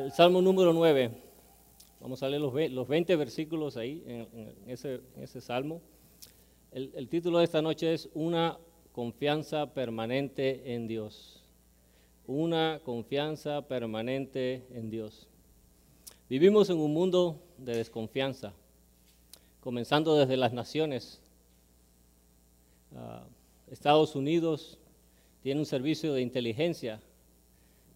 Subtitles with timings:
[0.00, 1.10] El Salmo número 9.
[2.00, 5.82] Vamos a leer los, ve- los 20 versículos ahí en, ese, salmo.
[6.72, 8.56] El, el título de esta noche es Una
[8.92, 11.44] confianza permanente en Dios.
[12.26, 15.28] Una confianza permanente en Dios.
[16.30, 18.54] Vivimos en un mundo de desconfianza,
[19.60, 21.20] comenzando desde las naciones.
[22.96, 23.26] Ah,
[23.70, 24.78] Estados Unidos
[25.42, 27.02] tiene un servicio de inteligencia,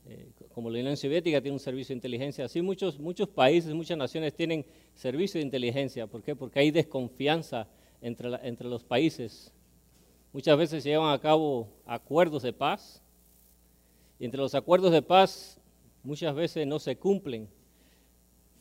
[0.07, 2.45] eh, como la Unión Soviética tiene un servicio de inteligencia.
[2.45, 4.65] Así muchos, muchos países, muchas naciones tienen
[4.95, 6.07] servicio de inteligencia.
[6.07, 6.37] ¿Por qué?
[6.37, 7.67] Porque hay desconfianza
[8.01, 9.53] entre, la- entre los países.
[10.33, 13.03] Muchas veces se llevan a cabo acuerdos de paz
[14.19, 15.59] y entre los acuerdos de paz
[16.03, 17.49] muchas veces no se cumplen.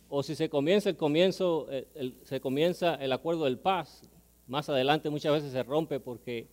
[0.09, 4.03] O si se comienza el comienzo, el- el- se comienza el acuerdo del paz,
[4.47, 6.47] más adelante muchas veces se rompe porque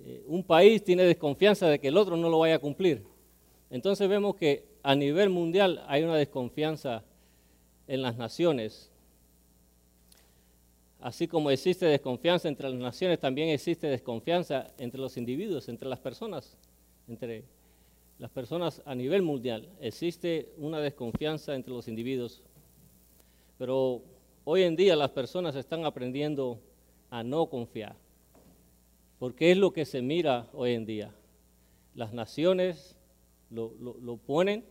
[0.00, 3.02] eh, un país tiene desconfianza de que el otro no lo vaya a cumplir.
[3.70, 7.04] Entonces vemos que a nivel mundial hay una desconfianza
[7.86, 8.90] en las naciones.
[11.00, 15.98] Así como existe desconfianza entre las naciones, también existe desconfianza entre los individuos, entre las
[15.98, 16.56] personas,
[17.06, 17.44] entre
[18.18, 19.68] las personas a nivel mundial.
[19.80, 22.42] Existe una desconfianza entre los individuos.
[23.58, 24.02] Pero
[24.44, 26.58] hoy en día las personas están aprendiendo
[27.10, 27.94] a no confiar.
[29.18, 31.14] Porque es lo que se mira hoy en día.
[31.94, 32.97] Las naciones
[33.50, 34.64] lo, ponen,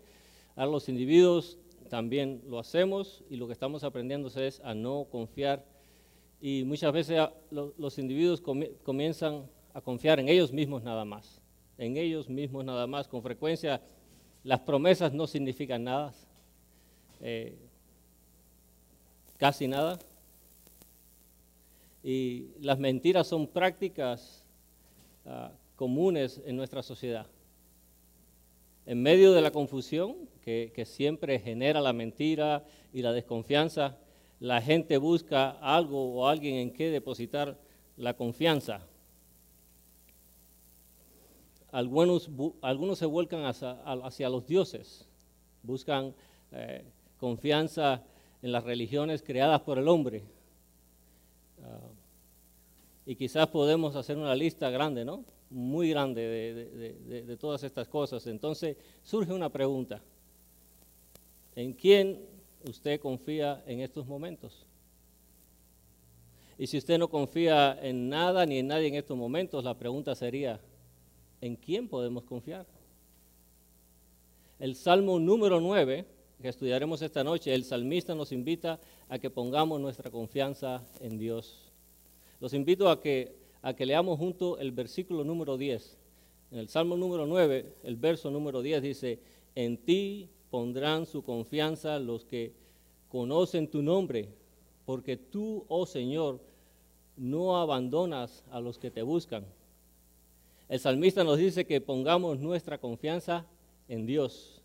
[0.55, 1.57] a los individuos
[1.89, 5.65] también lo hacemos y lo que estamos aprendiendo es a no confiar.
[6.41, 11.05] Y muchas veces a- lo- los individuos comi- comienzan a confiar en ellos mismos nada
[11.05, 11.41] más.
[11.77, 13.07] En ellos mismos nada más.
[13.07, 13.81] Con frecuencia
[14.43, 16.13] las promesas no significan nada.
[17.21, 17.55] eh,
[19.37, 19.97] casi nada.
[22.03, 24.43] Y las mentiras son prácticas
[25.25, 27.25] ah, comunes en nuestra sociedad.
[28.87, 33.97] En medio de la confusión que, siempre genera la mentira y la desconfianza,
[34.39, 37.57] la gente busca algo o alguien en que depositar
[37.97, 38.79] la confianza.
[41.69, 42.29] Algunos,
[42.97, 45.05] se vuelcan hacia, hacia los dioses,
[45.63, 46.15] buscan
[46.53, 46.85] eh,
[47.19, 48.01] confianza
[48.41, 50.23] en las religiones creadas por el hombre.
[51.61, 51.89] Ah,
[53.05, 55.25] y quizás podemos hacer una lista grande, ¿no?
[55.49, 58.27] Muy grande de, de- de- todas estas cosas.
[58.27, 60.01] Entonces surge una pregunta.
[61.55, 62.19] ¿En quién
[62.67, 64.65] usted confía en estos momentos?
[66.57, 70.15] Y si usted no confía en nada ni en nadie en estos momentos, la pregunta
[70.15, 70.59] sería,
[71.39, 72.65] ¿en quién podemos confiar?
[74.59, 76.03] El Salmo número 9,
[76.41, 81.71] que estudiaremos esta noche, el salmista nos invita a que pongamos nuestra confianza en Dios.
[82.39, 83.35] Los invito a que,
[83.67, 85.97] a que leamos junto el versículo número 10.
[86.51, 89.19] En el Salmo número 9, el verso número 10 dice,
[89.55, 92.53] en ti pondrán su confianza los que
[93.09, 94.29] conocen tu nombre,
[94.85, 96.39] porque tú, oh Señor,
[97.17, 99.43] no abandonas a los que te buscan.
[100.69, 103.45] El salmista nos dice que pongamos nuestra confianza
[103.89, 104.61] en Dios.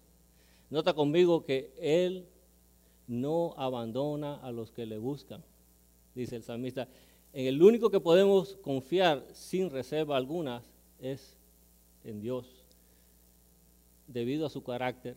[0.71, 2.25] Nota conmigo que Él
[3.09, 5.43] no abandona a los que le buscan,
[6.15, 6.87] dice el salmista.
[7.33, 10.63] En el único que podemos confiar sin reserva alguna
[11.01, 11.35] es
[12.05, 12.47] en Dios,
[14.07, 15.17] debido a su carácter.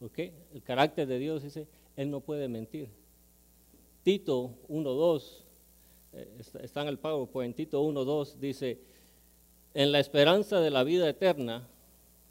[0.00, 0.18] ¿Ok?
[0.54, 2.88] El carácter de Dios dice, Él no puede mentir.
[4.04, 5.42] Tito 1.2,
[6.12, 6.28] eh,
[6.60, 8.78] está, en el PowerPoint, Tito 1.2 dice,
[9.74, 11.68] en la esperanza de la vida eterna,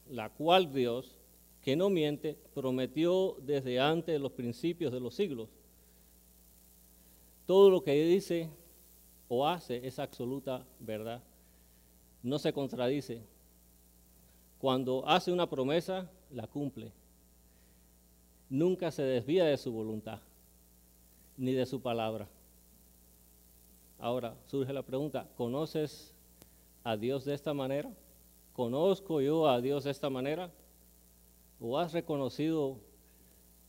[0.10, 1.18] la cual Dios,
[1.62, 5.50] que no miente, prometió desde antes de los principios de los siglos.
[7.46, 8.50] Todo lo que dice
[9.34, 11.24] o hace es absoluta verdad.
[12.22, 13.24] No se contradice.
[14.60, 16.92] Cuando hace una promesa, la cumple.
[18.50, 20.20] Nunca se desvía de su voluntad,
[21.38, 22.28] ni de su palabra.
[24.00, 26.14] Ahora surge la pregunta, ¿conoces
[26.84, 27.90] a Dios de esta manera?
[28.52, 30.52] ¿Conozco yo a Dios de esta manera?
[31.62, 32.82] ¿O has reconocido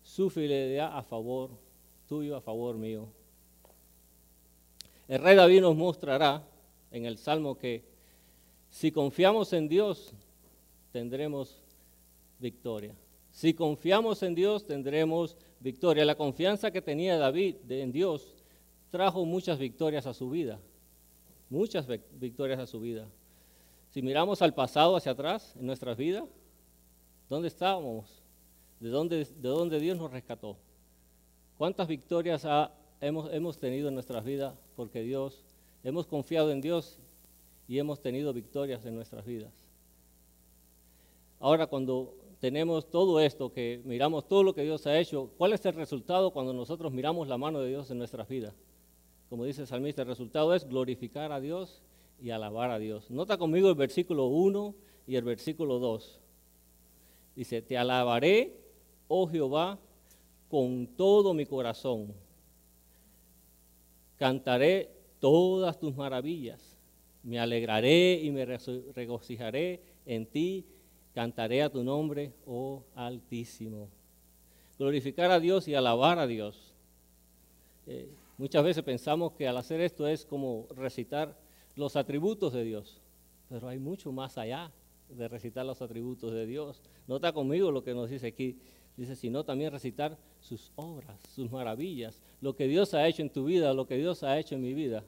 [0.02, 1.50] su fidelidad a favor
[2.08, 3.21] tuyo, a favor mío?
[5.08, 6.42] El rey David nos mostrará
[6.90, 7.84] en el Salmo que
[8.70, 10.12] si confiamos en Dios,
[10.92, 11.62] tendremos
[12.38, 12.94] victoria.
[13.30, 16.04] Si confiamos en Dios, tendremos victoria.
[16.04, 18.34] La confianza que tenía David en Dios
[18.90, 20.58] trajo muchas victorias a su vida.
[21.48, 23.06] Muchas vic- victorias a su vida.
[23.90, 26.24] Si miramos al pasado, hacia atrás, en nuestras vidas,
[27.28, 28.22] ¿dónde estábamos?
[28.80, 30.56] ¿De dónde, de dónde Dios nos rescató?
[31.58, 32.46] ¿Cuántas victorias
[33.00, 34.54] hemos, hemos tenido en nuestras vidas?
[34.76, 35.44] Porque Dios,
[35.84, 36.98] hemos confiado en Dios
[37.68, 39.52] y hemos tenido victorias en nuestras vidas.
[41.40, 45.64] Ahora, cuando tenemos todo esto, que miramos todo lo que Dios ha hecho, ¿cuál es
[45.64, 48.54] el resultado cuando nosotros miramos la mano de Dios en nuestras vidas?
[49.28, 51.82] Como dice el salmista, el resultado es glorificar a Dios
[52.20, 53.10] y alabar a Dios.
[53.10, 54.74] Nota conmigo el versículo 1
[55.06, 56.20] y el versículo 2.
[57.34, 58.56] Dice, te alabaré,
[59.08, 59.78] oh Jehová,
[60.50, 62.12] con todo mi corazón.
[64.22, 64.88] Cantaré
[65.18, 66.78] todas tus maravillas.
[67.24, 70.64] Me alegraré y me regocijaré en ti
[71.12, 73.88] Cantaré a tu nombre, oh Altísimo.
[74.78, 76.72] Glorificar a Dios y alabar a Dios.
[77.88, 81.36] Eh, muchas veces pensamos que al hacer esto es como recitar
[81.74, 83.00] los atributos de Dios,
[83.48, 84.70] pero hay mucho más allá
[85.08, 86.80] de recitar los atributos de Dios.
[87.08, 88.60] Nota conmigo lo que nos dice aquí.
[88.96, 93.44] Dice, sino también recitar sus obras, sus maravillas, lo que Dios ha hecho en tu
[93.46, 95.02] vida, lo que Dios ha hecho en mi vida.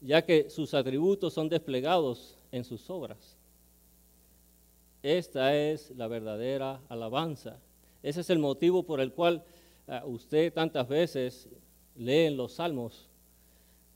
[0.00, 3.36] Ya que sus atributos son desplegados en sus obras.
[5.02, 7.58] Esta es la verdadera alabanza.
[8.02, 9.44] Ese es el motivo por el cual
[9.86, 11.48] ah, usted tantas veces
[11.96, 13.08] lee en los salmos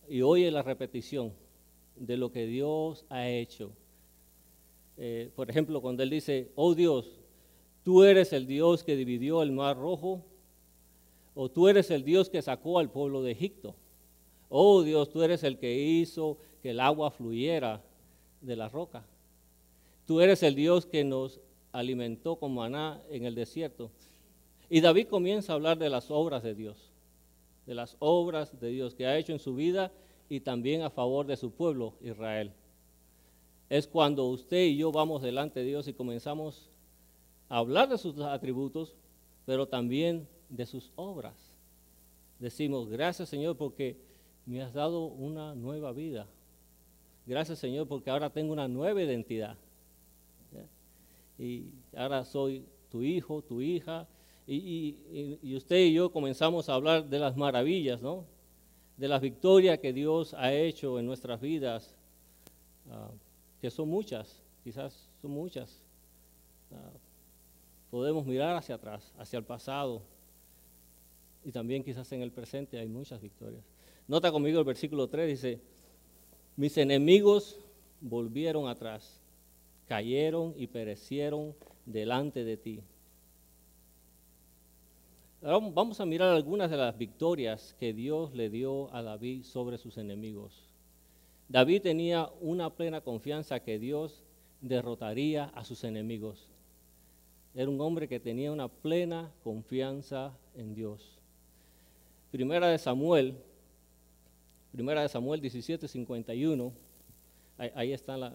[0.08, 1.32] y oye la repetición
[1.96, 3.72] de lo que Dios ha hecho.
[4.96, 7.21] Eh, por ejemplo, cuando él dice, oh Dios,
[7.84, 10.22] tú eres el Dios que dividió el mar rojo,
[11.34, 13.74] o tú eres el Dios que sacó al pueblo de Egipto.
[14.48, 17.82] Oh Dios, tú eres el que hizo que el agua fluyera
[18.40, 19.04] de la roca.
[20.06, 21.40] Tú eres el Dios que nos
[21.72, 23.90] alimentó con maná en el desierto.
[24.68, 26.76] Y David comienza a hablar de las obras de Dios,
[27.66, 29.90] de las obras de Dios que ha hecho en su vida
[30.28, 32.52] y también a favor de su pueblo Israel.
[33.68, 36.68] Es cuando usted y yo vamos delante de Dios y comenzamos
[37.58, 38.94] hablar de sus atributos,
[39.46, 41.34] pero también de sus obras.
[42.38, 43.96] Decimos, gracias Señor porque
[44.46, 46.26] me has dado una nueva vida.
[47.26, 49.56] Gracias Señor porque ahora tengo una nueva identidad
[51.38, 54.06] y ahora soy tu hijo, tu hija,
[54.46, 58.24] y, usted y yo comenzamos a hablar de las maravillas, ¿no?
[58.96, 61.94] De las victorias que Dios ha hecho en nuestras vidas,
[62.90, 63.10] ah,
[63.60, 65.82] que son muchas, quizás son muchas.
[66.72, 66.90] Ah,
[67.92, 70.00] podemos mirar hacia atrás, hacia el pasado,
[71.44, 73.62] y también quizás en el presente hay muchas victorias.
[74.08, 75.60] Nota conmigo el versículo 3, dice,
[76.56, 77.60] mis enemigos
[78.00, 79.20] volvieron atrás
[79.92, 81.54] cayeron y perecieron
[81.84, 82.80] delante de ti.
[85.42, 89.76] Ahora vamos a mirar algunas de las victorias que Dios le dio a David sobre
[89.76, 90.72] sus enemigos.
[91.46, 94.22] David tenía una plena confianza que Dios
[94.62, 96.48] derrotaría a sus enemigos.
[97.54, 101.18] Era un hombre que tenía una plena confianza en Dios.
[102.30, 103.34] Primera de Samuel,
[104.72, 106.72] primera de Samuel 17, 51,
[107.58, 108.34] ahí, ahí está la,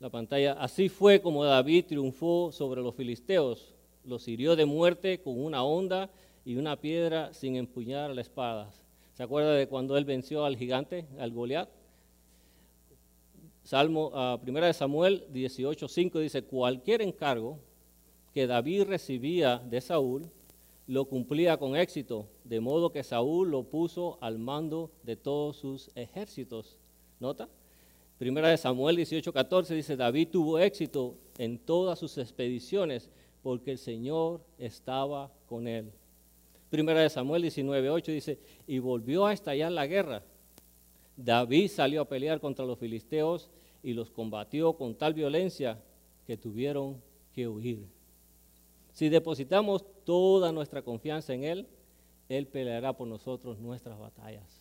[0.00, 0.52] la pantalla.
[0.52, 3.74] Así fue como David triunfó sobre los filisteos.
[4.04, 6.10] Los hirió de muerte con una onda
[6.44, 8.70] y una piedra sin empuñar la espada.
[9.14, 11.68] ¿Se acuerda de cuando él venció al gigante, al Goliat?
[13.64, 17.58] Salmo, uh, primera de Samuel 18:5 dice, cualquier encargo
[18.32, 20.30] que David recibía de Saúl,
[20.86, 25.90] lo cumplía con éxito, de modo que Saúl lo puso al mando de todos sus
[25.94, 26.78] ejércitos.
[27.20, 27.48] ¿Nota?
[28.18, 33.10] Primera de Samuel 18:14 dice, David tuvo éxito en todas sus expediciones
[33.42, 35.92] porque el Señor estaba con él.
[36.70, 40.22] Primera de Samuel 19:8 dice, y volvió a estallar la guerra.
[41.16, 43.50] David salió a pelear contra los filisteos
[43.82, 45.80] y los combatió con tal violencia
[46.26, 47.00] que tuvieron
[47.32, 47.97] que huir.
[48.98, 51.68] Si depositamos toda nuestra confianza en Él,
[52.28, 54.60] Él peleará por nosotros nuestras batallas.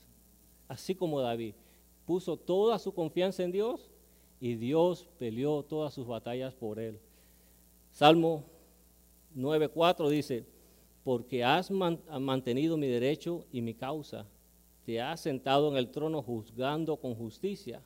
[0.68, 1.56] Así como David
[2.06, 3.90] puso toda su confianza en Dios
[4.40, 7.00] y Dios peleó todas sus batallas por él.
[7.92, 8.44] Salmo
[9.36, 10.46] 9.4 dice,
[11.04, 14.28] porque has mantenido mi derecho y mi causa,
[14.86, 17.82] te has sentado en el trono juzgando con justicia.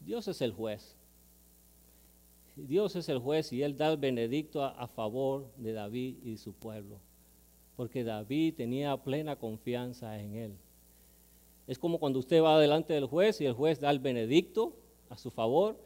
[0.00, 0.99] Dios es el juez.
[2.56, 6.52] Dios es el juez y él da el benedicto a favor de David y su
[6.52, 6.98] pueblo,
[7.76, 10.52] porque David tenía plena confianza en él.
[11.66, 14.74] Es como cuando usted va delante del juez y el juez da el benedicto
[15.08, 15.78] a su favor.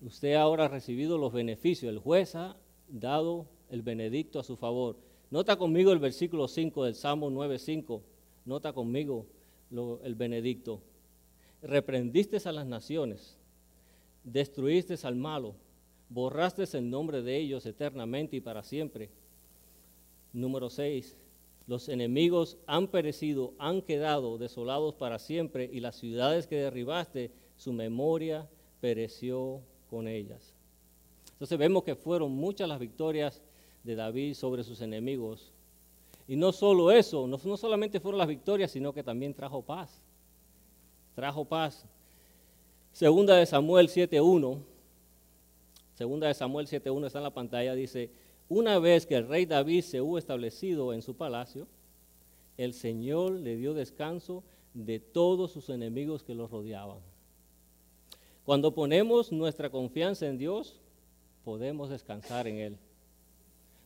[0.00, 1.90] Usted ahora ha recibido los beneficios.
[1.90, 2.56] El juez ha
[2.88, 4.96] dado el benedicto a su favor.
[5.30, 8.00] Nota conmigo el versículo 5 del Salmo 9.5.
[8.46, 9.26] Nota conmigo
[10.02, 10.80] el benedicto.
[11.60, 13.37] Reprendiste a las naciones,
[14.24, 15.54] destruiste al malo,
[16.08, 19.10] borraste el nombre de ellos eternamente y para siempre.
[20.32, 21.16] Número 6
[21.68, 27.74] los enemigos han perecido, han quedado desolados para siempre y las ciudades que derribaste, su
[27.74, 28.48] memoria
[28.80, 29.60] pereció
[29.90, 30.54] con ellas.
[31.32, 33.42] Entonces vemos que fueron muchas las victorias
[33.84, 35.52] de David sobre sus enemigos.
[36.26, 40.00] Y no solo eso, no, no solamente fueron las victorias, sino que también trajo paz.
[41.14, 41.84] Trajo paz.
[42.98, 44.58] Segunda de Samuel 7.1,
[45.94, 48.10] segunda de Samuel 7.1 está en la pantalla, dice,
[48.48, 51.68] una vez que el rey David se hubo establecido en su palacio,
[52.56, 54.42] el Señor le dio descanso
[54.74, 56.98] de todos sus enemigos que lo rodeaban.
[58.44, 60.80] Cuando ponemos nuestra confianza en Dios,
[61.44, 62.78] podemos descansar en Él.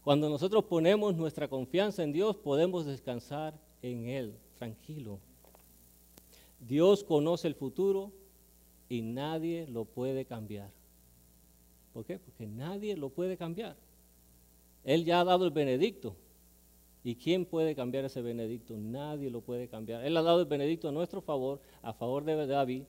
[0.05, 3.53] Cuando nosotros ponemos nuestra confianza en Dios, podemos descansar
[3.83, 5.19] en Él, tranquilo.
[6.61, 8.11] Dios conoce el futuro
[8.93, 10.71] y nadie lo puede cambiar.
[11.95, 12.19] ¿Por qué?
[12.19, 13.75] Porque nadie lo puede cambiar.
[14.85, 16.15] Él ya ha dado el benedicto.
[17.03, 18.77] ¿Y quién puede cambiar ese benedicto?
[18.77, 20.05] Nadie lo puede cambiar.
[20.05, 22.83] Él ha dado el benedicto a nuestro favor, a favor de David,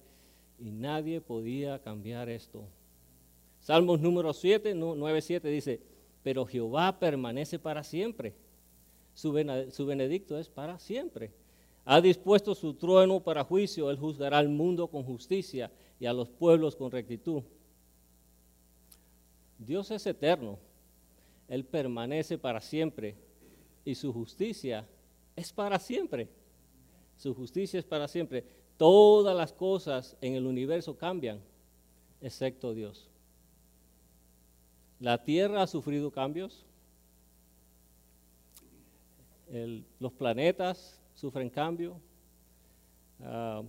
[0.59, 2.65] y nadie podía cambiar esto.
[3.61, 5.79] Salmos número 7, 9, 7 dice,
[6.21, 8.33] pero Jehová permanece para siempre.
[9.13, 11.31] Su, benedicto es para siempre.
[11.85, 15.71] Ha dispuesto su trueno para juicio, él juzgará al mundo con justicia
[16.03, 17.43] y a los pueblos con rectitud.
[19.57, 20.59] Dios es eterno,
[21.47, 23.15] Él permanece para siempre
[23.85, 24.85] y su justicia
[25.33, 26.27] es para siempre.
[27.15, 28.43] Su justicia es para siempre.
[28.75, 31.39] Todas las cosas en el universo cambian,
[32.19, 33.09] excepto Dios.
[34.99, 36.65] La tierra ha sufrido cambios.
[39.99, 41.95] los planetas sufren cambio.
[43.21, 43.63] Ah,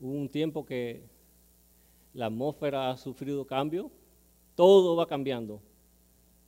[0.00, 1.02] hubo un tiempo que
[2.14, 3.90] la atmósfera ha sufrido cambio.
[4.54, 5.60] Todo va cambiando,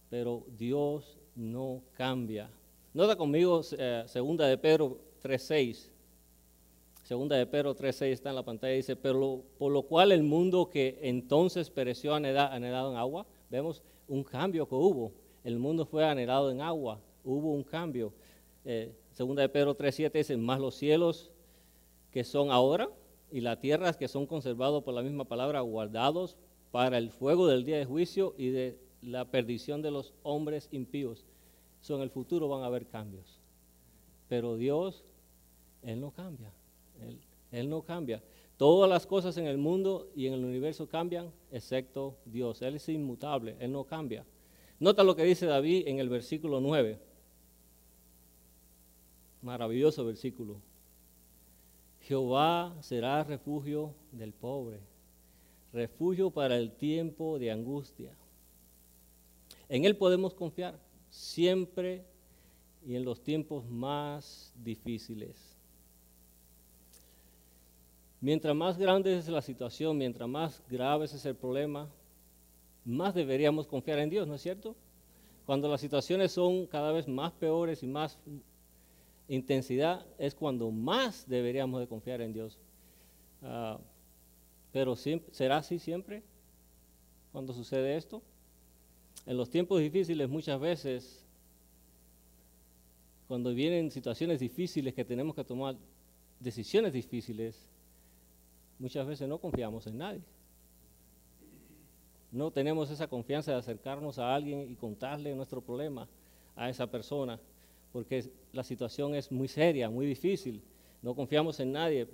[0.08, 2.50] pero Dios no cambia.
[2.94, 5.90] Nota conmigo eh, segunda de Pedro 3.6.
[7.02, 10.68] Segunda de Pedro 3.6 está en la pantalla, dice, pero por lo cual el mundo
[10.70, 12.54] que entonces pereció anhelado,
[12.90, 15.12] en agua, vemos un cambio que hubo.
[15.44, 18.12] El mundo fue anhelado en agua, hubo un cambio.
[18.64, 21.30] Eh, segunda de Pedro 3.7 dice, más los cielos
[22.10, 22.88] que son ahora
[23.30, 26.36] y las tierras que son conservados por la misma palabra, guardados
[26.70, 31.24] para el fuego del día de juicio y de la perdición de los hombres impíos.
[31.80, 33.40] So, en el futuro van a haber cambios.
[34.28, 35.04] Pero Dios
[35.82, 36.52] él no cambia.
[37.50, 38.22] Él, no cambia.
[38.56, 42.60] Todas las cosas en el mundo y en el universo cambian, excepto Dios.
[42.62, 44.24] Él es inmutable, Él no cambia.
[44.80, 46.98] Nota lo que dice David en el versículo 9.
[49.42, 50.60] Maravilloso versículo.
[52.08, 54.80] Jehová será refugio del pobre,
[55.74, 58.16] refugio para el tiempo de angustia.
[59.68, 60.78] En Él podemos confiar
[61.10, 62.06] siempre
[62.86, 65.54] y en los tiempos más difíciles.
[68.22, 71.90] Mientras más grande es la situación, mientras más grave es el problema,
[72.86, 74.74] más deberíamos confiar en Dios, ¿no es cierto?
[75.44, 78.18] Cuando las situaciones son cada vez más peores y más
[79.28, 82.58] intensidad, es cuando más deberíamos de confiar en Dios.
[83.42, 83.78] Ah,
[84.72, 86.22] pero ¿será así siempre
[87.32, 88.22] cuando sucede esto?
[89.26, 91.24] En los tiempos difíciles muchas veces,
[93.26, 95.76] cuando vienen situaciones difíciles que tenemos que tomar
[96.40, 97.68] decisiones difíciles,
[98.78, 100.22] muchas veces no confiamos en nadie.
[102.30, 106.08] No tenemos esa confianza de acercarnos a alguien y contarle nuestro problema
[106.56, 107.38] a esa persona,
[107.92, 110.62] porque la situación es muy seria, muy difícil.
[111.02, 112.08] No confiamos en nadie.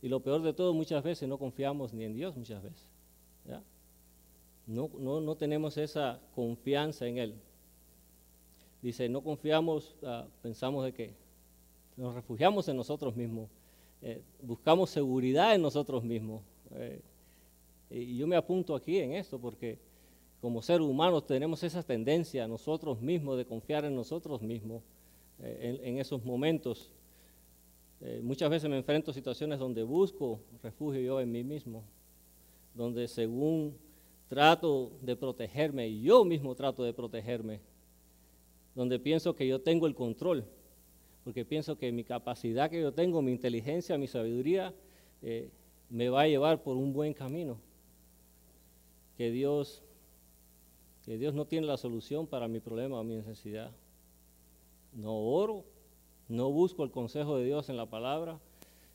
[0.00, 2.84] Y lo peor de todo, muchas veces no confiamos ni en Dios, muchas veces.
[4.66, 7.34] No, no, tenemos esa confianza en Él.
[8.82, 11.14] Dice, no confiamos, ah, pensamos de que
[11.96, 13.48] nos refugiamos en nosotros mismos
[14.00, 16.42] eh, buscamos seguridad en nosotros mismos.
[16.72, 17.00] Eh,
[17.90, 19.78] y yo me apunto aquí en esto porque
[20.40, 24.82] como seres humanos tenemos esa tendencia nosotros mismos de confiar en nosotros mismos
[25.40, 26.90] eh, en, esos momentos.
[28.22, 31.82] muchas veces me enfrento a situaciones donde busco refugio yo en mí mismo,
[32.74, 33.76] donde según
[34.28, 37.60] trato de protegerme, yo mismo trato de protegerme,
[38.74, 40.44] donde pienso que yo tengo el control
[41.28, 44.72] porque pienso que mi capacidad que yo tengo, mi inteligencia, mi sabiduría,
[45.20, 45.50] eh,
[45.90, 47.58] me va a llevar por un buen camino.
[49.18, 49.82] Que Dios,
[51.04, 53.70] que Dios no tiene la solución para mi problema o mi necesidad.
[54.92, 55.64] No oro,
[56.28, 58.38] no busco el consejo de Dios en la palabra,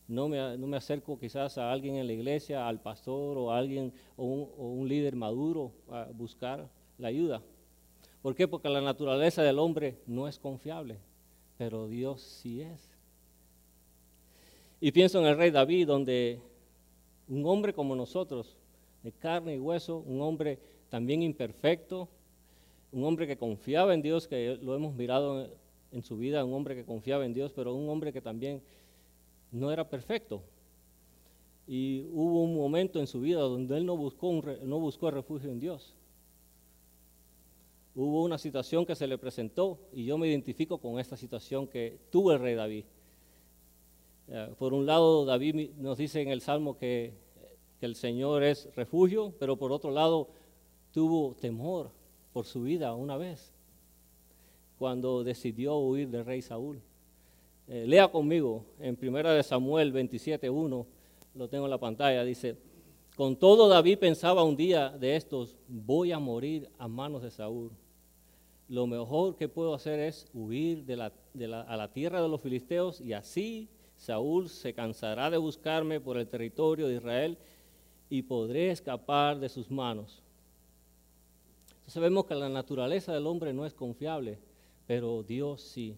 [0.07, 3.57] no me, no me acerco quizás a alguien en la iglesia, al pastor o a
[3.57, 7.41] alguien o un, líder maduro a buscar la ayuda.
[8.21, 8.47] ¿Por qué?
[8.47, 10.99] Porque la naturaleza del hombre no es confiable
[11.57, 12.91] pero Dios sí es.
[14.81, 16.41] Y pienso en el rey David, donde
[17.27, 18.57] un hombre como nosotros,
[19.01, 20.59] de carne y hueso, un hombre
[20.89, 22.09] también imperfecto,
[22.91, 25.49] un hombre que confiaba en Dios, que lo hemos mirado
[25.93, 28.61] en su vida, un hombre que confiaba en Dios, pero un hombre que también
[29.51, 30.41] no era perfecto.
[31.67, 35.59] Y hubo un momento en su vida donde él no buscó, no buscó refugio en
[35.59, 35.93] Dios.
[37.95, 41.99] Hubo una situación que se le presentó y yo me identifico con esta situación que
[42.09, 42.85] tuvo el rey David.
[44.29, 47.13] Eh, por un lado, David nos dice en el Salmo que
[47.81, 50.29] el Señor es refugio, pero por otro lado
[50.91, 51.91] tuvo temor
[52.31, 53.52] por su vida una vez,
[54.83, 56.81] cuando decidió huir del rey Saúl.
[57.69, 60.85] Eh, lea conmigo en Primera de Samuel 27.1,
[61.35, 62.57] lo tengo en la pantalla, dice,
[63.15, 67.71] con todo David pensaba un día de estos, voy a morir a manos de Saúl.
[68.67, 73.69] Lo mejor que puedo hacer es huir a la tierra de los filisteos y así
[73.95, 77.37] Saúl se cansará de buscarme por el territorio de Israel
[78.09, 80.21] y podré escapar de sus manos.
[81.69, 84.39] Entonces vemos que la naturaleza del hombre no es confiable,
[84.87, 85.97] pero Dios sí.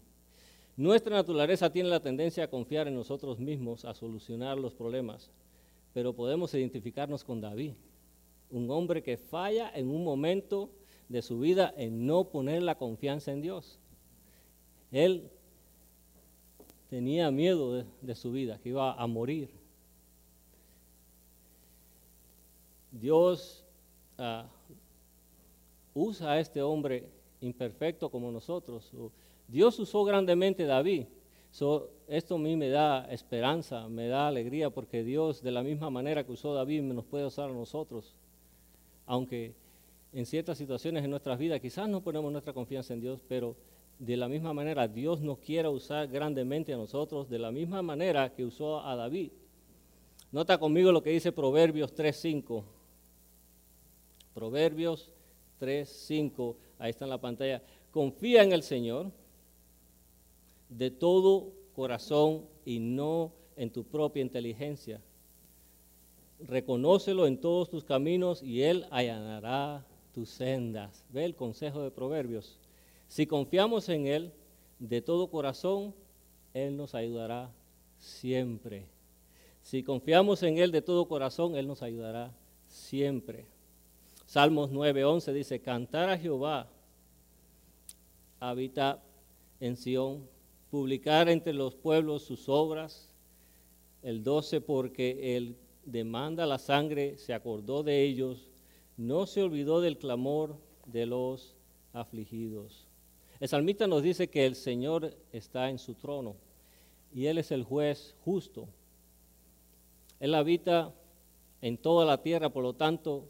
[0.77, 5.31] Nuestra naturaleza tiene la tendencia a confiar en nosotros mismos, a solucionar los problemas,
[5.93, 7.73] pero podemos identificarnos con David,
[8.51, 10.69] un hombre que falla en un momento
[11.07, 13.79] de su vida en no poner la confianza en Dios.
[14.91, 15.29] Él
[16.89, 19.49] tenía miedo de, su vida, que iba a morir.
[22.91, 23.65] Dios
[24.17, 24.47] ah,
[25.93, 27.09] usa a este hombre
[27.45, 28.91] imperfecto como nosotros.
[29.47, 31.05] Dios usó grandemente a David.
[32.07, 36.23] esto a mí me da esperanza, me da alegría, porque Dios, de la misma manera
[36.25, 38.15] que usó a David, nos puede usar a nosotros.
[39.05, 39.53] Aunque
[40.13, 43.55] en ciertas situaciones en nuestras vidas quizás no ponemos nuestra confianza en Dios, pero
[43.99, 48.33] de la misma manera Dios nos quiere usar grandemente a nosotros, de la misma manera
[48.33, 49.31] que usó a David.
[50.31, 52.63] Nota conmigo lo que dice Proverbios 3.5.
[54.33, 55.11] Proverbios
[55.61, 57.61] 3.5, ahí está en la pantalla.
[57.91, 59.11] Confía en el Señor
[60.69, 65.01] de todo corazón y no en tu propia inteligencia.
[66.39, 71.05] Reconócelo en todos tus caminos y Él allanará tus sendas.
[71.09, 72.59] Ve el consejo de Proverbios.
[73.07, 74.33] Si confiamos en Él
[74.79, 75.93] de todo corazón,
[76.53, 77.51] Él nos ayudará
[77.97, 78.85] siempre.
[79.61, 82.33] Si confiamos en Él de todo corazón, Él nos ayudará
[82.67, 83.45] siempre.
[84.25, 86.67] Salmos 9:11 dice, cantar a Jehová,
[88.39, 89.01] habita
[89.59, 90.27] en Sión,
[90.71, 93.09] publicar entre los pueblos sus obras.
[94.01, 98.51] El 12, porque Él demanda la sangre, se acordó de ellos,
[98.97, 101.55] no se olvidó del clamor de los
[101.93, 102.87] afligidos.
[103.39, 106.35] El salmista nos dice que el Señor está en su trono
[107.13, 108.67] y Él es el juez justo.
[110.19, 110.93] Él habita
[111.61, 113.27] en toda la tierra, por lo tanto,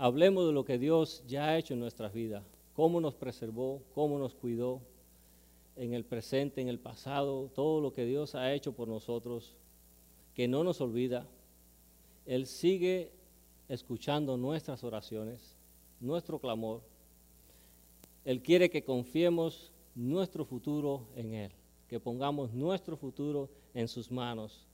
[0.00, 4.18] hablemos de lo que Dios ya ha hecho en nuestras vidas, cómo nos preservó, cómo
[4.18, 4.80] nos cuidó
[5.76, 9.54] en el presente, en el pasado, todo lo que Dios ha hecho por nosotros,
[10.34, 11.26] que no nos olvida.
[12.24, 13.12] Él sigue
[13.68, 15.54] escuchando nuestras oraciones,
[16.00, 16.80] nuestro clamor.
[18.24, 21.52] Él quiere que confiemos nuestro futuro en Él,
[21.88, 24.66] que pongamos nuestro futuro en sus manos.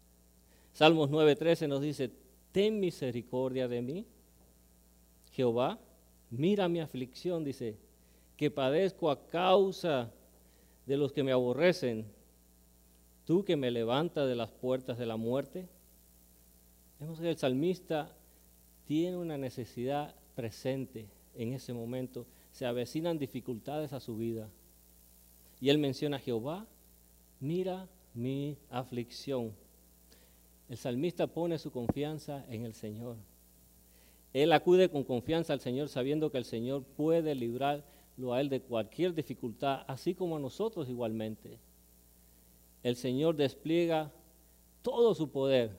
[0.72, 2.12] Salmos 9:13 nos dice,
[2.52, 4.06] ten misericordia de mí
[5.36, 5.78] Jehová,
[6.30, 7.76] mira mi aflicción, dice,
[8.38, 10.10] que padezco a causa
[10.86, 12.06] de los que me aborrecen,
[13.26, 15.68] tú que me levantas de las puertas de la muerte.
[16.98, 18.16] Vemos que el salmista
[18.86, 24.48] tiene una necesidad presente en ese momento, se avecinan dificultades a su vida.
[25.60, 26.66] Y él menciona a Jehová,
[27.40, 29.52] mira mi aflicción.
[30.70, 33.16] El salmista pone su confianza en el Señor.
[34.36, 38.60] Él acude con confianza al Señor sabiendo que el Señor puede librarlo a él de
[38.60, 41.58] cualquier dificultad, así como a nosotros igualmente.
[42.82, 44.12] El Señor despliega
[44.82, 45.70] todo su poder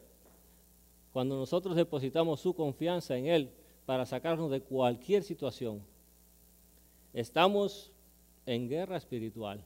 [1.13, 3.51] cuando nosotros depositamos su confianza en Él
[3.85, 5.83] para sacarnos de cualquier situación.
[7.13, 7.91] Estamos
[8.47, 9.63] en guerra espiritual.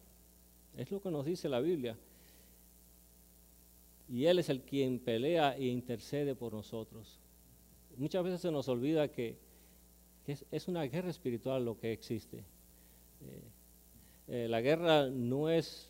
[0.75, 1.97] Es lo que nos dice la Biblia.
[4.09, 7.20] Y Él es el quien pelea e intercede por nosotros
[7.97, 9.37] muchas veces se nos olvida que,
[10.27, 12.37] es, una guerra espiritual lo que existe.
[12.37, 13.43] Eh,
[14.27, 15.89] eh, la guerra no es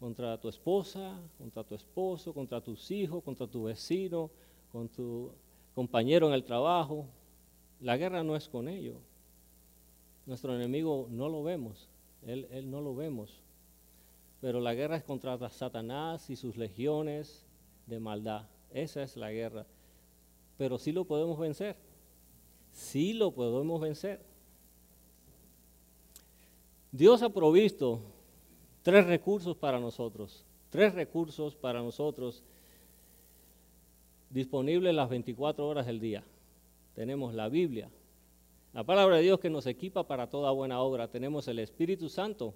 [0.00, 4.30] contra tu esposa, contra tu esposo, contra tus hijos, contra tu vecino,
[4.72, 5.32] con tu
[5.74, 7.06] compañero en el trabajo.
[7.80, 8.96] La guerra no es con ellos.
[10.26, 11.88] Nuestro enemigo no lo vemos,
[12.22, 13.42] él, él no lo vemos.
[14.40, 17.44] Pero la guerra es contra Satanás y sus legiones
[17.86, 18.46] de maldad.
[18.70, 19.66] Esa es la guerra.
[20.58, 21.76] Pero sí lo podemos vencer.
[22.72, 24.20] Sí lo podemos vencer.
[26.92, 28.00] Dios ha provisto
[28.82, 32.42] tres recursos para nosotros, tres recursos para nosotros
[34.30, 36.24] disponibles las 24 horas del día.
[36.94, 37.88] Tenemos la Biblia,
[38.72, 41.08] la palabra de Dios que nos equipa para toda buena obra.
[41.08, 42.54] Tenemos el Espíritu Santo,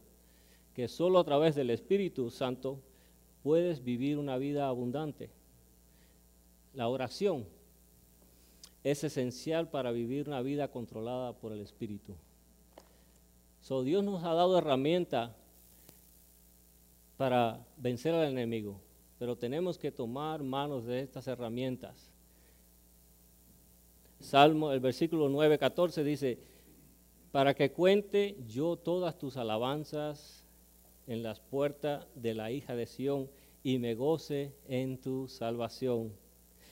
[0.75, 2.81] que solo a través del Espíritu Santo
[3.43, 5.31] puedes vivir una vida abundante.
[6.75, 7.47] La oración
[8.85, 12.15] es esencial para vivir una vida controlada por el Espíritu.
[13.61, 15.31] So, Dios nos ha dado herramientas
[17.17, 18.81] para vencer al enemigo,
[19.19, 22.11] pero tenemos que tomar manos de estas herramientas.
[24.19, 26.39] Salmo, el versículo 9, 14 dice,
[27.31, 30.45] para que cuente yo todas tus alabanzas
[31.07, 33.29] en las puertas de la hija de Sión
[33.63, 36.13] y me goce en tu salvación.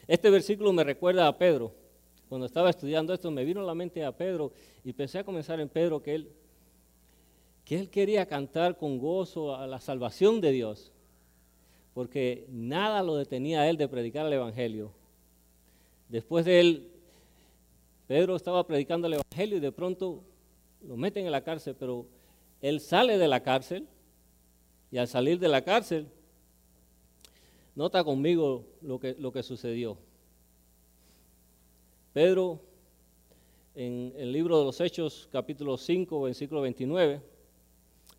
[0.07, 1.80] Este versículo me recuerda a Pedro.
[2.31, 5.61] Cuando estaba estudiando esto me vino a la mente a Pedro y pensé a comenzar
[5.61, 6.31] en Pedro que él
[7.65, 10.93] que él quería cantar con gozo a la salvación de Dios,
[11.95, 14.93] porque nada lo detenía a él de predicar el Evangelio.
[16.09, 16.91] Después de él,
[18.09, 20.25] Pedro estaba predicando el Evangelio y de pronto
[20.83, 22.07] lo meten en la cárcel, pero
[22.61, 23.87] él sale de la cárcel
[24.91, 26.09] y al salir de la cárcel,
[27.77, 29.97] nota conmigo lo que, lo que sucedió.
[32.13, 32.61] Pedro,
[33.75, 37.21] en el libro de los Hechos, capítulo 5, versículo 29,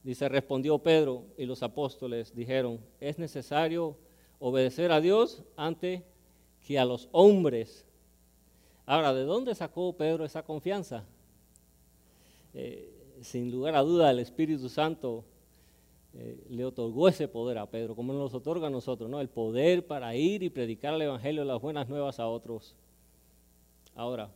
[0.03, 3.95] Dice, respondió Pedro y los apóstoles dijeron, es necesario
[4.39, 6.01] obedecer a Dios antes
[6.65, 7.85] que a los hombres.
[8.87, 11.05] Ahora, ¿de dónde sacó Pedro esa confianza?
[12.55, 15.23] Eh, sin lugar a duda, el Espíritu Santo
[16.15, 19.21] eh, le otorgó ese poder a Pedro, como nos otorga a nosotros, ¿no?
[19.21, 22.75] El poder para ir y predicar el Evangelio, las buenas nuevas a otros.
[23.95, 24.29] Ahora,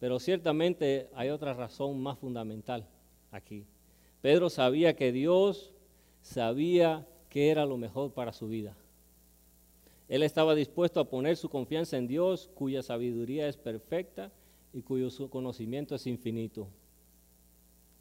[0.00, 2.86] pero ciertamente hay otra razón más fundamental
[3.30, 3.64] aquí.
[4.20, 5.72] Pedro sabía que Dios
[6.22, 8.76] sabía que era lo mejor para su vida.
[10.08, 14.30] Él estaba dispuesto a poner su confianza en Dios, cuya sabiduría es perfecta
[14.72, 16.68] y cuyo conocimiento es infinito.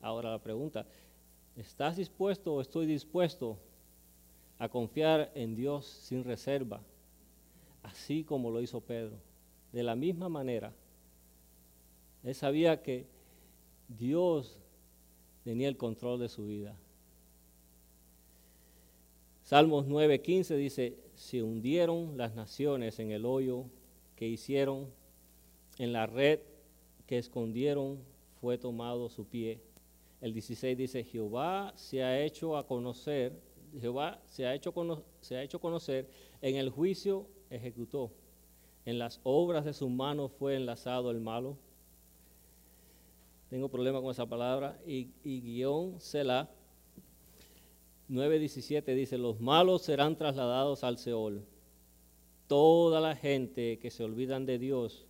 [0.02, 0.86] Ahora la pregunta,
[1.56, 3.58] ¿estás dispuesto o estoy dispuesto
[4.60, 6.82] a confiar en Dios sin reserva,
[7.84, 9.18] así como lo hizo Pedro?
[9.72, 10.74] De la misma manera,
[12.24, 13.06] él sabía que
[13.88, 14.60] Dios
[15.44, 16.76] tenía el control de su vida.
[19.44, 23.66] Salmos 9:15 dice, se hundieron las naciones en el hoyo
[24.16, 24.88] que hicieron,
[25.78, 26.40] en la red
[27.08, 28.00] que escondieron
[28.40, 29.60] fue tomado su pie.
[30.22, 33.34] El 16 dice, Jehová se ha hecho a conocer,
[33.80, 34.74] Jehová se ha hecho,
[35.22, 36.08] se ha hecho conocer,
[36.42, 38.12] en el juicio ejecutó,
[38.86, 41.58] en las obras de su mano fue enlazado el malo
[43.52, 46.50] tengo problema con esa palabra, y, guion Selah
[48.10, 51.44] 9.17 dice, los malos serán trasladados al Seol.
[52.48, 55.06] Toda la gente que se olvidan de Dios,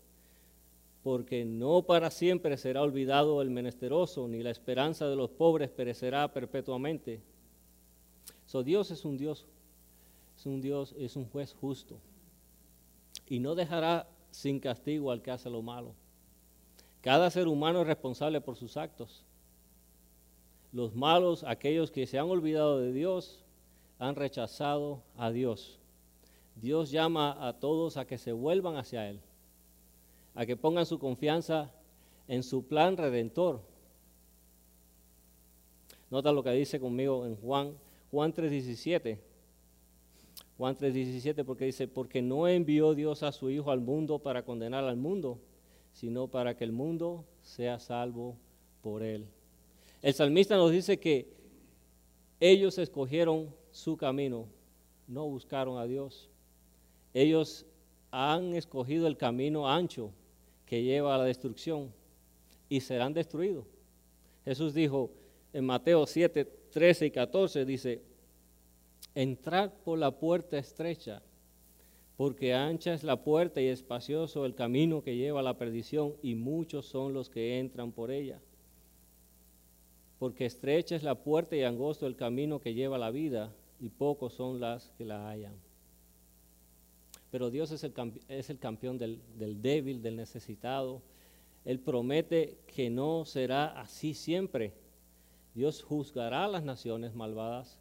[1.03, 6.33] porque no para siempre será olvidado el menesteroso, ni la esperanza de los pobres perecerá
[6.33, 7.21] perpetuamente.
[8.47, 9.45] So, Dios es un Dios,
[10.35, 11.99] es un Dios, es un juez justo,
[13.29, 15.93] y no dejará sin castigo al que hace lo malo.
[17.01, 19.25] Cada ser humano es responsable por sus actos.
[20.71, 23.43] Los malos, aquellos que se han olvidado de Dios,
[23.99, 25.79] han rechazado a Dios.
[26.55, 29.19] Dios llama a todos a que se vuelvan hacia Él,
[30.35, 31.71] a que pongan su confianza
[32.27, 33.61] en su plan redentor.
[36.09, 37.77] Nota lo que dice conmigo en Juan,
[38.11, 39.19] Juan 3:17.
[40.57, 44.83] Juan 3:17 porque dice, porque no envió Dios a su Hijo al mundo para condenar
[44.83, 45.39] al mundo,
[45.93, 48.35] sino para que el mundo sea salvo
[48.81, 49.27] por él.
[50.01, 51.27] El salmista nos dice que
[52.39, 54.47] ellos escogieron su camino,
[55.07, 56.29] no buscaron a Dios.
[57.13, 57.65] Ellos
[58.09, 60.11] han escogido el camino ancho
[60.65, 61.93] que lleva a la destrucción
[62.67, 63.65] y serán destruidos.
[64.43, 65.11] Jesús dijo
[65.53, 68.01] en Mateo 7, 13 y 14, dice,
[69.13, 71.21] entrad por la puerta estrecha
[72.21, 76.35] porque ancha es la puerta y espacioso el camino que lleva a la perdición, y
[76.35, 78.39] muchos son los que entran por ella.
[80.19, 83.89] Porque estrecha es la puerta y angosto el camino que lleva a la vida, y
[83.89, 85.55] pocos son las que la hallan.
[87.31, 87.91] Pero Dios es el,
[88.27, 91.01] es el campeón del, del débil, del necesitado.
[91.65, 94.73] Él promete que no será así siempre.
[95.55, 97.79] Dios juzgará a las naciones malvadas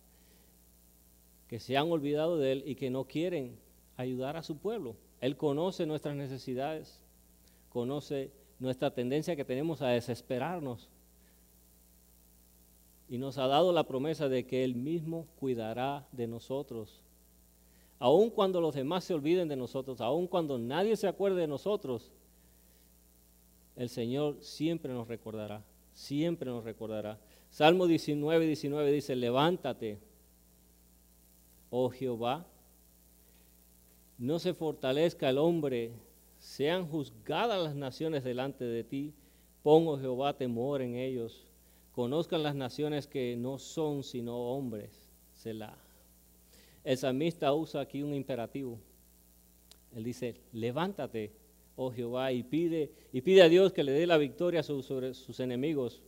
[1.46, 3.68] que se han olvidado de Él y que no quieren
[4.00, 4.96] ayudar a su pueblo.
[5.20, 7.00] Él conoce nuestras necesidades.
[7.68, 10.88] conoce nuestra tendencia que tenemos a desesperarnos.
[13.08, 17.02] Y nos ha dado la promesa de que Él mismo cuidará de nosotros.
[17.98, 22.10] Aun cuando los demás se olviden de nosotros, aun cuando nadie se acuerde de nosotros,
[23.76, 27.18] el Señor siempre nos recordará, siempre nos recordará.
[27.50, 29.98] Salmo 19, 19 dice, levántate,
[31.70, 32.46] oh Jehová,
[34.20, 35.92] no se fortalezca el hombre
[36.38, 39.14] sean juzgadas las naciones delante de ti,
[39.62, 41.46] pongo Jehová temor en ellos,
[41.92, 45.76] conozcan las naciones que no son sino hombres, Selah.
[46.84, 48.78] El salmista usa aquí un imperativo.
[49.94, 51.32] Él dice, levántate,
[51.76, 55.40] oh Jehová, y pide, y pide a Dios que le dé la victoria sobre sus
[55.40, 56.02] enemigos,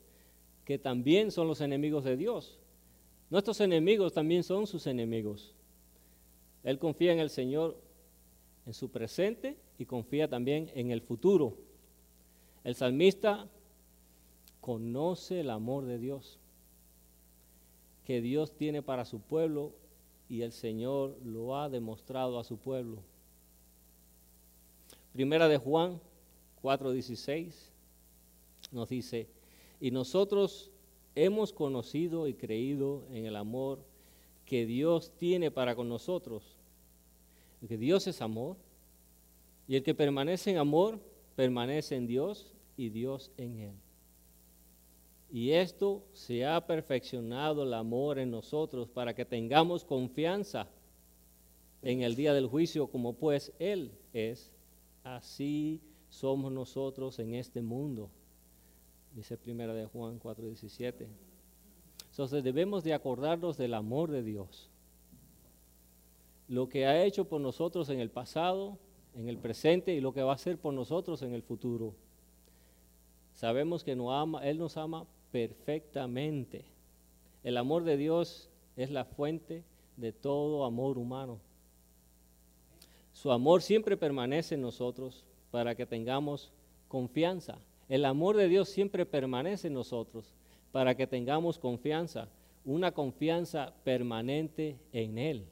[0.67, 2.59] que también son los enemigos de Dios.
[3.31, 5.55] Nuestros enemigos también son sus enemigos.
[6.63, 7.77] Él confía en el Señor
[8.67, 11.57] en su presente y confía también en el futuro.
[12.65, 13.49] El salmista
[14.61, 16.39] conoce el amor de Dios
[18.05, 19.73] que Dios tiene para su pueblo
[20.29, 23.03] y el Señor lo ha demostrado a su pueblo.
[25.13, 26.01] Primera de Juan
[26.63, 27.71] 4:16
[28.71, 29.29] nos dice,
[29.81, 30.71] y nosotros
[31.15, 33.85] hemos conocido y creído en el amor
[34.47, 36.52] que Dios tiene para con nosotros
[37.69, 38.57] que Dios es amor,
[39.69, 40.99] y el que permanece en amor,
[41.37, 43.75] permanece en Dios y Dios en él.
[45.31, 50.69] Y esto se ha perfeccionado el amor en nosotros para que tengamos confianza
[51.81, 54.53] en el día del juicio, como pues Él es,
[55.05, 58.11] así somos nosotros en este mundo.
[59.15, 61.07] Dice primera de Juan 4:17.
[62.11, 64.69] Entonces debemos de acordarnos del amor de Dios
[66.53, 68.77] lo que ha hecho por nosotros en el pasado,
[69.15, 71.95] en el presente y lo que va a hacer por nosotros en el futuro.
[73.33, 76.67] Sabemos que Él nos ama perfectamente.
[77.43, 79.65] El amor de Dios es la fuente
[79.97, 81.39] de todo amor humano.
[83.15, 86.53] Su amor siempre permanece en nosotros para que tengamos
[86.87, 87.57] confianza.
[87.89, 90.35] El amor de Dios siempre permanece en nosotros
[90.71, 92.29] para que tengamos confianza,
[92.67, 95.47] una confianza permanente en Él.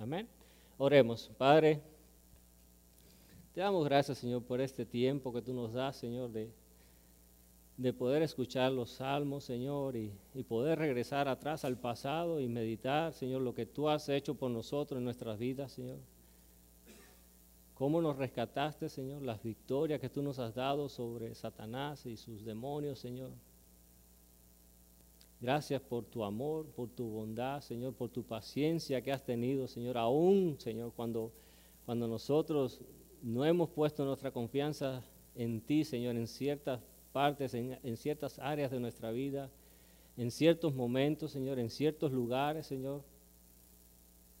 [0.00, 0.26] Amén.
[0.78, 1.30] Oremos.
[1.36, 1.82] Padre,
[3.52, 6.50] te damos gracias, Señor, por este tiempo que tú nos das, Señor, de,
[7.76, 13.12] de poder escuchar los salmos, Señor, y, y, poder regresar atrás al pasado y meditar,
[13.12, 15.98] Señor, lo que tú has hecho por nosotros en nuestras vidas, Señor.
[17.74, 22.42] Cómo nos rescataste, Señor, las victorias que tú nos has dado sobre Satanás y sus
[22.42, 23.32] demonios, Señor.
[25.40, 29.96] Gracias por tu amor, por tu bondad, Señor, por tu paciencia que has tenido, Señor.
[29.96, 31.32] Aún, Señor, cuando,
[31.86, 32.82] cuando nosotros
[33.22, 35.02] no hemos puesto nuestra confianza
[35.34, 39.50] en ti, Señor, en ciertas partes, en, en ciertas áreas de nuestra vida,
[40.18, 43.02] en ciertos momentos, Señor, en ciertos lugares, Señor.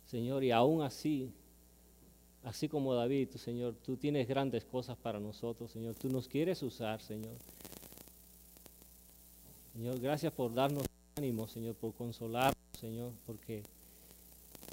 [0.04, 1.32] Señor, y aún así,
[2.42, 5.94] así como David, Señor, tú tienes grandes cosas para nosotros, Señor.
[5.94, 7.36] Tú nos quieres usar, Señor.
[9.72, 10.89] Señor, gracias por darnos
[11.20, 13.62] ánimo, Señor, por consolarnos, Señor, porque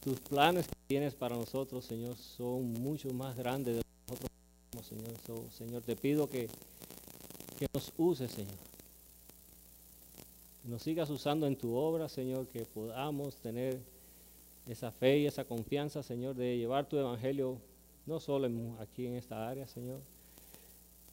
[0.02, 4.32] tus planes que tienes para nosotros, Señor, son mucho más grandes de nosotros
[4.82, 5.52] Señor.
[5.52, 6.48] Señor, te pido que,
[7.60, 8.54] que nos uses, Señor.
[10.64, 13.82] nos sigas usando en tu obra, Señor, que podamos tener
[14.68, 17.58] esa fe y esa confianza, Señor, de llevar tu evangelio
[18.06, 18.48] no solo
[18.80, 20.00] aquí en esta área, Señor,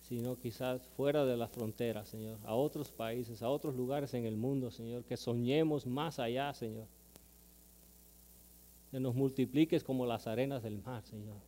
[0.08, 4.36] sino quizás fuera de las fronteras, Señor, a otros países, a otros lugares en el
[4.36, 6.86] mundo, Señor, que soñemos más allá, Señor.
[8.90, 11.38] Que nos multipliques como las arenas del mar, Señor.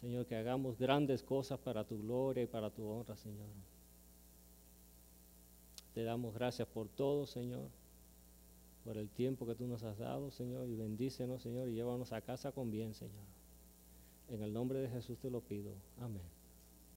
[0.00, 3.48] Señor, que hagamos grandes cosas para tu gloria y para tu honra, Señor.
[5.92, 7.68] Te damos gracias por todo, Señor,
[8.84, 12.20] por el tiempo que tú nos has dado, Señor, y bendícenos, Señor, y llévanos a
[12.20, 13.37] casa con bien, Señor.
[14.28, 15.72] En el nombre de Jesús te lo pido.
[16.00, 16.37] Amén.